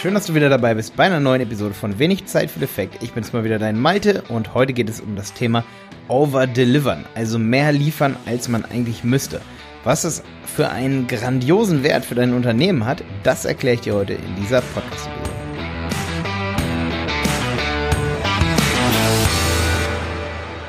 [0.00, 3.02] Schön, dass du wieder dabei bist bei einer neuen Episode von Wenig Zeit für Effekt.
[3.02, 5.64] Ich bin's mal wieder dein Malte und heute geht es um das Thema
[6.06, 9.40] Overdelivern, also mehr liefern, als man eigentlich müsste.
[9.82, 14.12] Was das für einen grandiosen Wert für dein Unternehmen hat, das erkläre ich dir heute
[14.12, 15.30] in dieser Podcast-Episode.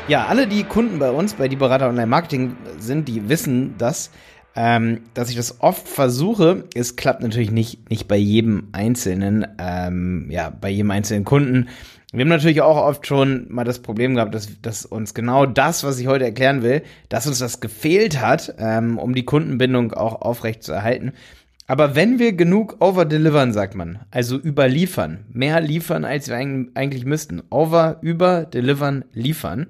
[0.07, 4.09] Ja, alle, die Kunden bei uns, bei die Berater Online Marketing sind, die wissen das,
[4.61, 6.65] ähm, dass ich das oft versuche.
[6.75, 11.69] Es klappt natürlich nicht, nicht bei jedem einzelnen, ähm, ja, bei jedem einzelnen Kunden.
[12.11, 15.85] Wir haben natürlich auch oft schon mal das Problem gehabt, dass, dass uns genau das,
[15.85, 20.21] was ich heute erklären will, dass uns das gefehlt hat, ähm, um die Kundenbindung auch
[20.21, 21.13] aufrecht zu erhalten.
[21.65, 27.43] Aber wenn wir genug overdelivern, sagt man, also überliefern, mehr liefern, als wir eigentlich müssten,
[27.49, 29.67] over, über, delivern, liefern,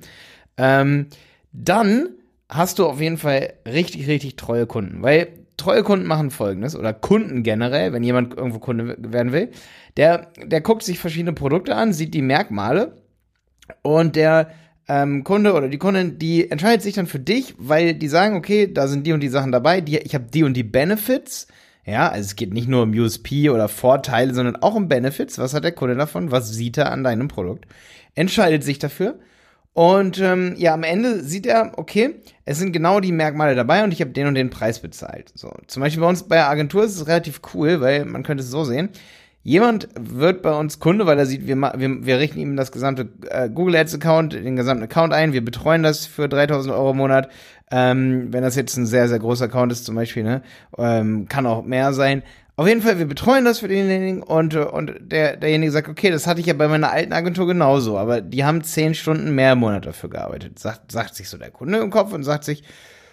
[0.57, 1.05] ähm,
[1.51, 2.09] dann
[2.49, 5.03] hast du auf jeden Fall richtig, richtig treue Kunden.
[5.03, 9.49] Weil treue Kunden machen folgendes, oder Kunden generell, wenn jemand irgendwo Kunde werden will,
[9.97, 12.95] der, der guckt sich verschiedene Produkte an, sieht die Merkmale
[13.81, 14.49] und der
[14.87, 18.71] ähm, Kunde oder die Kundin, die entscheidet sich dann für dich, weil die sagen, okay,
[18.71, 21.47] da sind die und die Sachen dabei, die, ich habe die und die Benefits.
[21.85, 25.37] Ja, also es geht nicht nur um USP oder Vorteile, sondern auch um Benefits.
[25.37, 26.31] Was hat der Kunde davon?
[26.31, 27.65] Was sieht er an deinem Produkt?
[28.15, 29.19] Entscheidet sich dafür
[29.73, 33.93] und ähm, ja, am Ende sieht er, okay, es sind genau die Merkmale dabei und
[33.93, 35.31] ich habe den und den Preis bezahlt.
[35.35, 38.43] So, zum Beispiel bei uns bei der Agentur ist es relativ cool, weil man könnte
[38.43, 38.89] es so sehen.
[39.41, 43.07] Jemand wird bei uns Kunde, weil er sieht, wir, wir, wir richten ihm das gesamte
[43.29, 46.97] äh, Google Ads Account, den gesamten Account ein, wir betreuen das für 3000 Euro im
[46.97, 47.29] Monat.
[47.71, 50.41] Ähm, wenn das jetzt ein sehr, sehr großer Account ist zum Beispiel, ne,
[50.77, 52.23] ähm, kann auch mehr sein.
[52.59, 56.27] Auf jeden Fall, wir betreuen das für denjenigen und, und der, derjenige sagt, okay, das
[56.27, 59.59] hatte ich ja bei meiner alten Agentur genauso, aber die haben zehn Stunden mehr im
[59.59, 60.59] Monat dafür gearbeitet.
[60.59, 62.65] Sagt, sagt sich so der Kunde im Kopf und sagt sich,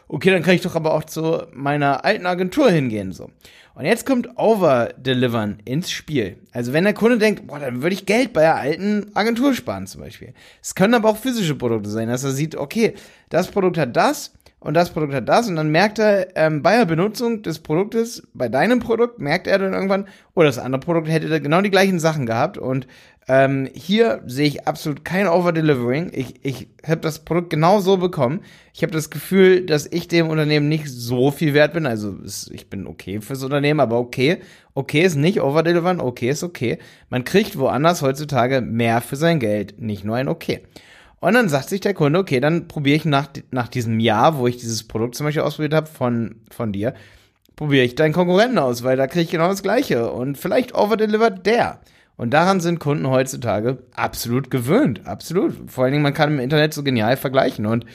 [0.08, 3.30] okay, dann kann ich doch aber auch zu meiner alten Agentur hingehen, so.
[3.76, 6.38] Und jetzt kommt Overdelivern ins Spiel.
[6.50, 9.86] Also wenn der Kunde denkt, boah, dann würde ich Geld bei der alten Agentur sparen
[9.86, 10.34] zum Beispiel.
[10.60, 12.94] Es können aber auch physische Produkte sein, dass er sieht, okay,
[13.28, 16.76] das Produkt hat das, und das Produkt hat das und dann merkt er ähm, bei
[16.76, 21.08] der Benutzung des Produktes, bei deinem Produkt, merkt er dann irgendwann, oh, das andere Produkt
[21.08, 22.86] hätte genau die gleichen Sachen gehabt und
[23.28, 26.12] ähm, hier sehe ich absolut kein Overdelivering.
[26.14, 28.40] Ich, ich habe das Produkt genau so bekommen.
[28.72, 31.86] Ich habe das Gefühl, dass ich dem Unternehmen nicht so viel wert bin.
[31.86, 34.38] Also es, ich bin okay fürs Unternehmen, aber okay.
[34.74, 36.78] Okay ist nicht overdelivern, okay ist okay.
[37.10, 40.62] Man kriegt woanders heutzutage mehr für sein Geld, nicht nur ein okay.
[41.20, 44.46] Und dann sagt sich der Kunde, okay, dann probiere ich nach, nach diesem Jahr, wo
[44.46, 46.94] ich dieses Produkt zum Beispiel ausprobiert habe von, von dir,
[47.56, 50.10] probiere ich deinen Konkurrenten aus, weil da kriege ich genau das Gleiche.
[50.12, 51.80] Und vielleicht overdelivert der.
[52.16, 55.06] Und daran sind Kunden heutzutage absolut gewöhnt.
[55.06, 55.70] Absolut.
[55.70, 57.66] Vor allen Dingen, man kann im Internet so genial vergleichen.
[57.66, 57.86] Und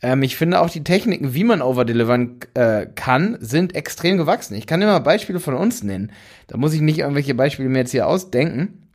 [0.00, 4.54] ähm, ich finde auch die Techniken, wie man overdelivern äh, kann, sind extrem gewachsen.
[4.54, 6.12] Ich kann dir mal Beispiele von uns nennen.
[6.46, 8.88] Da muss ich nicht irgendwelche Beispiele mir jetzt hier ausdenken.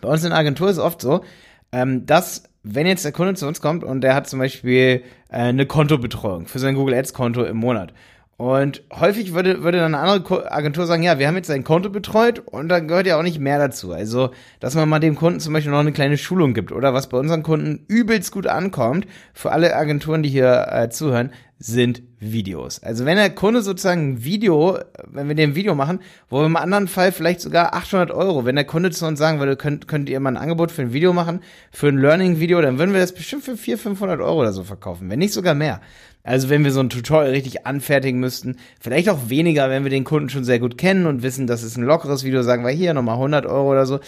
[0.00, 1.24] Bei uns in der Agentur ist oft so,
[1.72, 5.36] ähm, dass wenn jetzt der Kunde zu uns kommt und der hat zum Beispiel äh,
[5.36, 7.92] eine Kontobetreuung für sein Google Ads Konto im Monat.
[8.36, 11.88] Und häufig würde, würde dann eine andere Agentur sagen, ja, wir haben jetzt sein Konto
[11.88, 13.92] betreut und dann gehört ja auch nicht mehr dazu.
[13.92, 17.08] Also, dass man mal dem Kunden zum Beispiel noch eine kleine Schulung gibt oder was
[17.08, 21.30] bei unseren Kunden übelst gut ankommt, für alle Agenturen, die hier äh, zuhören,
[21.66, 22.82] sind Videos.
[22.82, 26.56] Also wenn der Kunde sozusagen ein Video, wenn wir dem Video machen, wo wir im
[26.56, 30.10] anderen Fall vielleicht sogar 800 Euro, wenn der Kunde zu uns sagen würde, könnt, könnt
[30.10, 31.40] ihr mal ein Angebot für ein Video machen,
[31.72, 35.08] für ein Learning-Video, dann würden wir das bestimmt für 400, 500 Euro oder so verkaufen,
[35.08, 35.80] wenn nicht sogar mehr.
[36.22, 40.04] Also wenn wir so ein Tutorial richtig anfertigen müssten, vielleicht auch weniger, wenn wir den
[40.04, 42.92] Kunden schon sehr gut kennen und wissen, das ist ein lockeres Video, sagen wir hier
[42.92, 44.00] nochmal 100 Euro oder so.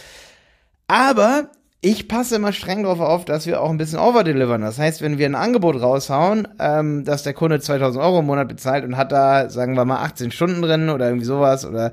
[0.88, 1.50] Aber
[1.80, 4.60] ich passe immer streng darauf auf, dass wir auch ein bisschen overdelivern.
[4.60, 8.48] Das heißt, wenn wir ein Angebot raushauen, ähm, dass der Kunde 2000 Euro im Monat
[8.48, 11.92] bezahlt und hat da, sagen wir mal, 18 Stunden drin oder irgendwie sowas oder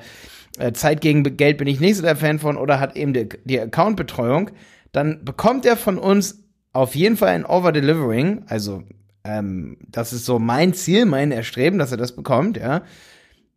[0.58, 3.30] äh, Zeit gegen Geld bin ich nicht so der Fan von oder hat eben die,
[3.44, 4.52] die Accountbetreuung,
[4.92, 8.44] dann bekommt er von uns auf jeden Fall ein Overdelivering.
[8.48, 8.84] Also,
[9.24, 12.84] ähm, das ist so mein Ziel, mein Erstreben, dass er das bekommt, ja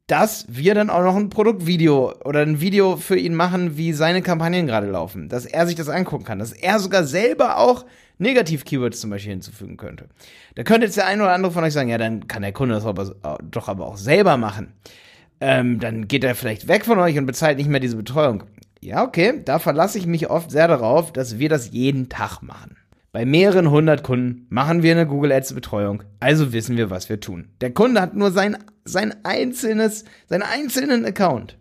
[0.06, 4.22] dass wir dann auch noch ein Produktvideo oder ein Video für ihn machen, wie seine
[4.22, 7.84] Kampagnen gerade laufen, dass er sich das angucken kann, dass er sogar selber auch
[8.18, 10.08] Negativ-Keywords zum Beispiel hinzufügen könnte.
[10.54, 12.74] Da könnte jetzt der eine oder andere von euch sagen, ja, dann kann der Kunde
[12.74, 14.72] das aber, doch aber auch selber machen.
[15.40, 18.44] Ähm, dann geht er vielleicht weg von euch und bezahlt nicht mehr diese Betreuung.
[18.80, 22.76] Ja, okay, da verlasse ich mich oft sehr darauf, dass wir das jeden Tag machen.
[23.16, 27.18] Bei mehreren hundert Kunden machen wir eine Google Ads Betreuung, also wissen wir, was wir
[27.18, 27.48] tun.
[27.62, 31.56] Der Kunde hat nur sein, sein einzelnes, seinen einzelnen Account.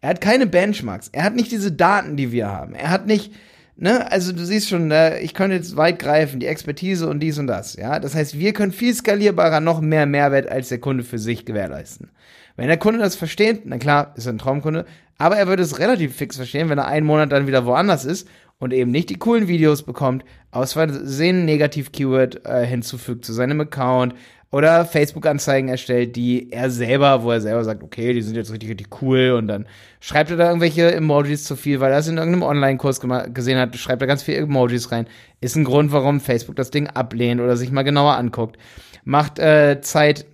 [0.00, 1.10] Er hat keine Benchmarks.
[1.12, 2.74] Er hat nicht diese Daten, die wir haben.
[2.74, 3.34] Er hat nicht,
[3.76, 7.38] ne, also du siehst schon, ne, ich könnte jetzt weit greifen, die Expertise und dies
[7.38, 7.98] und das, ja.
[7.98, 12.08] Das heißt, wir können viel skalierbarer noch mehr Mehrwert als der Kunde für sich gewährleisten.
[12.56, 14.86] Wenn der Kunde das versteht, na klar, ist er ein Traumkunde,
[15.18, 18.26] aber er würde es relativ fix verstehen, wenn er einen Monat dann wieder woanders ist
[18.58, 24.14] und eben nicht die coolen Videos bekommt, aus Versehen Negativ-Keyword äh, hinzufügt zu seinem Account
[24.50, 28.70] oder Facebook-Anzeigen erstellt, die er selber, wo er selber sagt, okay, die sind jetzt richtig,
[28.70, 29.66] richtig cool und dann
[30.00, 33.00] schreibt er da irgendwelche Emojis zu viel, weil er es in irgendeinem Online-Kurs
[33.34, 35.06] gesehen hat, schreibt er ganz viele Emojis rein.
[35.40, 38.56] Ist ein Grund, warum Facebook das Ding ablehnt oder sich mal genauer anguckt.
[39.04, 40.26] Macht äh, Zeit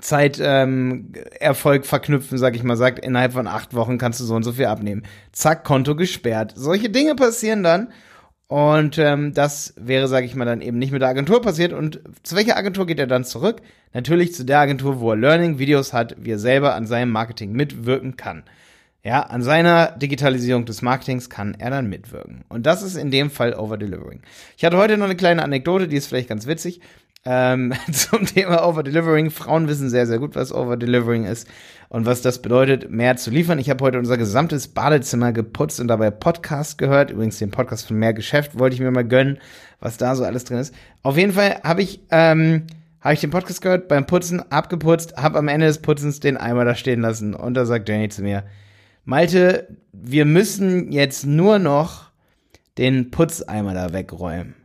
[0.00, 1.12] Zeit ähm,
[1.82, 4.66] verknüpfen, sag ich mal, sagt, innerhalb von acht Wochen kannst du so und so viel
[4.66, 5.02] abnehmen.
[5.32, 6.52] Zack, Konto gesperrt.
[6.56, 7.88] Solche Dinge passieren dann.
[8.46, 11.72] Und ähm, das wäre, sage ich mal, dann eben nicht mit der Agentur passiert.
[11.72, 13.62] Und zu welcher Agentur geht er dann zurück?
[13.92, 18.16] Natürlich zu der Agentur, wo er Learning-Videos hat, wie er selber an seinem Marketing mitwirken
[18.16, 18.44] kann.
[19.02, 22.44] Ja, an seiner Digitalisierung des Marketings kann er dann mitwirken.
[22.48, 24.22] Und das ist in dem Fall Over-Delivering.
[24.56, 26.80] Ich hatte heute noch eine kleine Anekdote, die ist vielleicht ganz witzig.
[27.26, 29.30] Ähm, zum Thema Overdelivering.
[29.30, 31.48] Frauen wissen sehr, sehr gut, was Overdelivering ist
[31.88, 33.58] und was das bedeutet, mehr zu liefern.
[33.58, 37.10] Ich habe heute unser gesamtes Badezimmer geputzt und dabei Podcast gehört.
[37.10, 39.38] Übrigens den Podcast von Mehr Geschäft wollte ich mir mal gönnen,
[39.80, 40.74] was da so alles drin ist.
[41.02, 42.66] Auf jeden Fall habe ich, ähm,
[43.00, 46.64] habe ich den Podcast gehört, beim Putzen abgeputzt, habe am Ende des Putzens den Eimer
[46.64, 48.44] da stehen lassen und da sagt Jenny zu mir,
[49.06, 52.10] Malte, wir müssen jetzt nur noch
[52.76, 54.63] den Putzeimer da wegräumen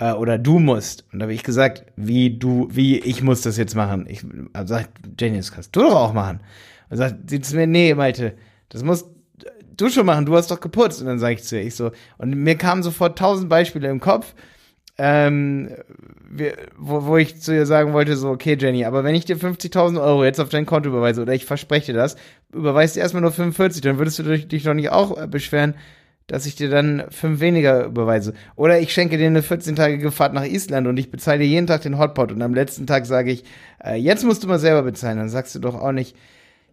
[0.00, 1.04] äh, oder du musst.
[1.12, 4.06] Und da habe ich gesagt, wie du, wie ich muss das jetzt machen.
[4.08, 6.40] Ich also sagt, Jenny, das kannst du doch auch machen.
[6.88, 8.34] Und sagt sie zu mir, nee, Malte,
[8.70, 9.06] das musst
[9.76, 11.00] du schon machen, du hast doch geputzt.
[11.00, 14.00] Und dann sage ich zu ihr, ich so, und mir kamen sofort tausend Beispiele im
[14.00, 14.34] Kopf,
[14.98, 15.70] ähm,
[16.30, 19.36] wir, wo, wo ich zu ihr sagen wollte, so, okay, Jenny, aber wenn ich dir
[19.36, 22.16] 50.000 Euro jetzt auf dein Konto überweise, oder ich verspreche dir das,
[22.52, 25.74] überweist dir erstmal nur 45, dann würdest du dich, dich doch nicht auch äh, beschweren,
[26.30, 28.34] dass ich dir dann fünf weniger überweise.
[28.54, 31.82] Oder ich schenke dir eine 14-tägige Fahrt nach Island und ich bezahle dir jeden Tag
[31.82, 33.42] den Hotpot und am letzten Tag sage ich,
[33.84, 35.18] äh, jetzt musst du mal selber bezahlen.
[35.18, 36.14] Dann sagst du doch auch nicht,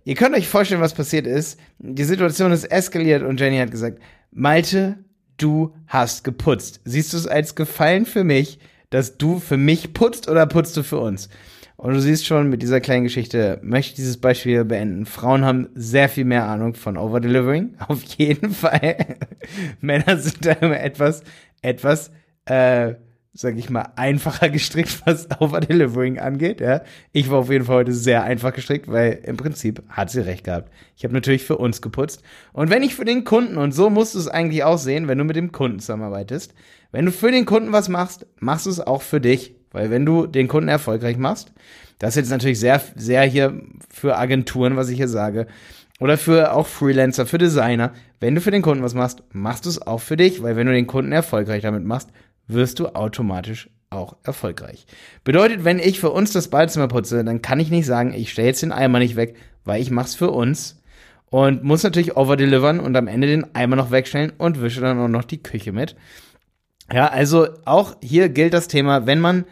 [0.05, 1.59] ihr könnt euch vorstellen, was passiert ist.
[1.79, 3.99] Die Situation ist eskaliert und Jenny hat gesagt,
[4.31, 4.99] Malte,
[5.37, 6.81] du hast geputzt.
[6.85, 8.59] Siehst du es als Gefallen für mich,
[8.91, 11.29] dass du für mich putzt oder putzt du für uns?
[11.77, 15.05] Und du siehst schon, mit dieser kleinen Geschichte möchte ich dieses Beispiel beenden.
[15.05, 17.75] Frauen haben sehr viel mehr Ahnung von Overdelivering.
[17.87, 18.97] Auf jeden Fall.
[19.81, 21.21] Männer sind da immer etwas,
[21.61, 22.09] etwas,
[22.45, 22.95] äh,
[23.31, 26.61] sag ich mal, einfacher gestrickt, was Overdelivering angeht.
[26.61, 26.81] Ja.
[27.11, 30.45] Ich war auf jeden Fall heute sehr einfach gestrickt, weil im Prinzip hat sie recht
[30.45, 30.71] gehabt.
[30.95, 32.23] Ich habe natürlich für uns geputzt.
[32.53, 35.19] Und wenn ich für den Kunden, und so musst du es eigentlich auch sehen, wenn
[35.19, 36.55] du mit dem Kunden zusammenarbeitest,
[36.91, 39.56] wenn du für den Kunden was machst, machst du es auch für dich.
[39.71, 41.51] Weil wenn du den Kunden erfolgreich machst,
[41.99, 45.47] das ist jetzt natürlich sehr, sehr hier für Agenturen, was ich hier sage,
[45.99, 47.91] oder für auch Freelancer, für Designer.
[48.19, 50.67] Wenn du für den Kunden was machst, machst du es auch für dich, weil wenn
[50.67, 52.09] du den Kunden erfolgreich damit machst,
[52.47, 54.85] wirst du automatisch auch erfolgreich.
[55.23, 58.49] Bedeutet, wenn ich für uns das Badezimmer putze, dann kann ich nicht sagen, ich stelle
[58.49, 60.81] jetzt den Eimer nicht weg, weil ich mach's für uns
[61.29, 65.07] und muss natürlich overdelivern und am Ende den Eimer noch wegstellen und wische dann auch
[65.07, 65.95] noch die Küche mit.
[66.91, 69.45] Ja, also auch hier gilt das Thema, wenn man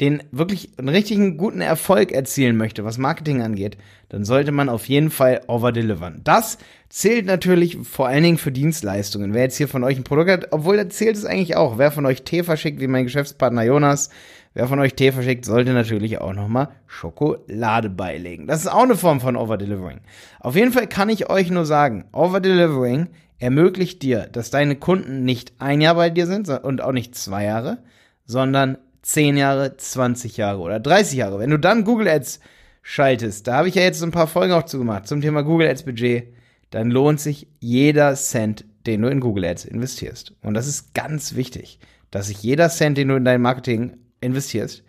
[0.00, 3.76] den wirklich einen richtigen guten Erfolg erzielen möchte, was Marketing angeht,
[4.08, 6.22] dann sollte man auf jeden Fall overdelivern.
[6.24, 6.56] Das
[6.88, 9.34] zählt natürlich vor allen Dingen für Dienstleistungen.
[9.34, 11.76] Wer jetzt hier von euch ein Produkt hat, obwohl da zählt es eigentlich auch.
[11.76, 14.08] Wer von euch Tee verschickt, wie mein Geschäftspartner Jonas,
[14.54, 18.46] wer von euch Tee verschickt, sollte natürlich auch nochmal Schokolade beilegen.
[18.46, 20.00] Das ist auch eine Form von Overdelivering.
[20.40, 23.08] Auf jeden Fall kann ich euch nur sagen, Overdelivering
[23.38, 27.44] ermöglicht dir, dass deine Kunden nicht ein Jahr bei dir sind und auch nicht zwei
[27.44, 27.78] Jahre,
[28.24, 31.38] sondern 10 Jahre, 20 Jahre oder 30 Jahre.
[31.38, 32.40] Wenn du dann Google Ads
[32.82, 35.84] schaltest, da habe ich ja jetzt ein paar Folgen auch zugemacht zum Thema Google Ads
[35.84, 36.34] Budget,
[36.70, 40.34] dann lohnt sich jeder Cent, den du in Google Ads investierst.
[40.42, 41.78] Und das ist ganz wichtig,
[42.10, 44.82] dass sich jeder Cent, den du in dein Marketing investierst,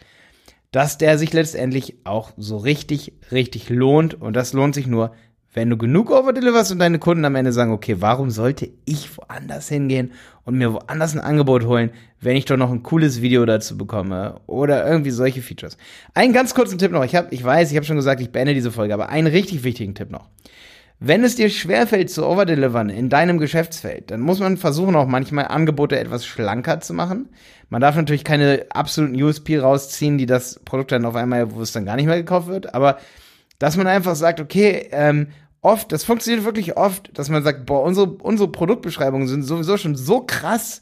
[0.71, 4.13] dass der sich letztendlich auch so richtig, richtig lohnt.
[4.13, 5.13] Und das lohnt sich nur,
[5.53, 9.67] wenn du genug overdeliverst und deine Kunden am Ende sagen, okay, warum sollte ich woanders
[9.67, 10.11] hingehen
[10.45, 11.91] und mir woanders ein Angebot holen,
[12.21, 15.77] wenn ich doch noch ein cooles Video dazu bekomme oder irgendwie solche Features.
[16.13, 17.03] Einen ganz kurzen Tipp noch.
[17.03, 19.63] Ich habe, ich weiß, ich habe schon gesagt, ich beende diese Folge, aber einen richtig
[19.63, 20.29] wichtigen Tipp noch.
[21.03, 25.47] Wenn es dir schwerfällt zu overdelivern in deinem Geschäftsfeld, dann muss man versuchen, auch manchmal
[25.47, 27.29] Angebote etwas schlanker zu machen.
[27.69, 31.71] Man darf natürlich keine absoluten USP rausziehen, die das Produkt dann auf einmal, wo es
[31.71, 32.99] dann gar nicht mehr gekauft wird, aber
[33.61, 35.27] dass man einfach sagt, okay, ähm,
[35.61, 39.95] oft, das funktioniert wirklich oft, dass man sagt, boah, unsere, unsere Produktbeschreibungen sind sowieso schon
[39.95, 40.81] so krass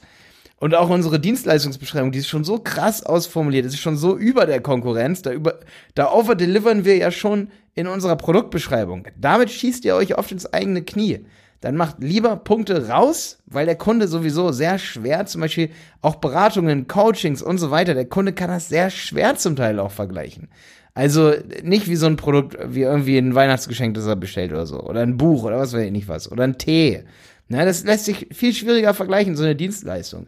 [0.61, 4.45] und auch unsere Dienstleistungsbeschreibung, die ist schon so krass ausformuliert, das ist schon so über
[4.45, 5.59] der Konkurrenz, da über,
[5.93, 9.07] da overdelivern wir ja schon in unserer Produktbeschreibung.
[9.17, 11.25] Damit schießt ihr euch oft ins eigene Knie.
[11.61, 15.69] Dann macht lieber Punkte raus, weil der Kunde sowieso sehr schwer, zum Beispiel
[16.01, 19.91] auch Beratungen, Coachings und so weiter, der Kunde kann das sehr schwer zum Teil auch
[19.91, 20.47] vergleichen.
[20.93, 24.81] Also nicht wie so ein Produkt, wie irgendwie ein Weihnachtsgeschenk, das er bestellt oder so.
[24.81, 26.31] Oder ein Buch oder was weiß ich nicht was.
[26.31, 27.03] Oder ein Tee.
[27.47, 30.27] Na, das lässt sich viel schwieriger vergleichen, so eine Dienstleistung.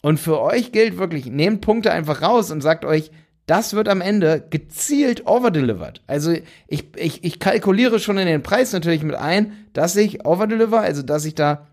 [0.00, 3.10] Und für euch gilt wirklich, nehmt Punkte einfach raus und sagt euch,
[3.52, 6.00] das wird am Ende gezielt overdelivered.
[6.06, 6.32] Also
[6.68, 11.02] ich, ich, ich kalkuliere schon in den Preis natürlich mit ein, dass ich overdeliver, also
[11.02, 11.66] dass ich da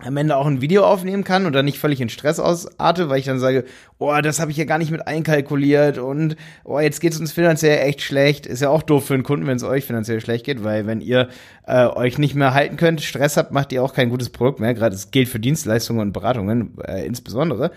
[0.00, 3.18] am Ende auch ein Video aufnehmen kann und dann nicht völlig in Stress ausarte, weil
[3.18, 3.64] ich dann sage,
[3.96, 7.32] oh, das habe ich ja gar nicht mit einkalkuliert und oh, jetzt geht es uns
[7.32, 8.44] finanziell echt schlecht.
[8.44, 11.00] Ist ja auch doof für einen Kunden, wenn es euch finanziell schlecht geht, weil wenn
[11.00, 11.30] ihr
[11.66, 14.74] äh, euch nicht mehr halten könnt, Stress habt, macht ihr auch kein gutes Produkt mehr.
[14.74, 17.70] Gerade es gilt für Dienstleistungen und Beratungen äh, insbesondere.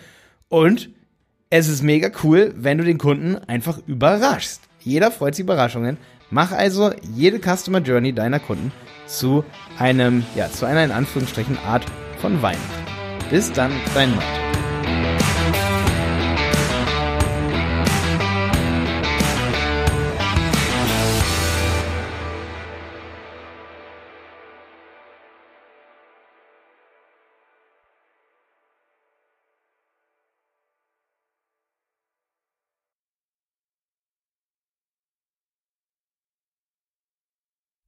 [0.49, 0.89] Und
[1.49, 4.61] es ist mega cool, wenn du den Kunden einfach überraschst.
[4.81, 5.97] Jeder freut sich Überraschungen.
[6.29, 8.71] Mach also jede Customer Journey deiner Kunden
[9.07, 9.43] zu
[9.79, 11.85] einem, ja, zu einer in Anführungsstrichen Art
[12.21, 12.85] von Weihnachten.
[13.31, 15.28] Bis dann, dein Matt.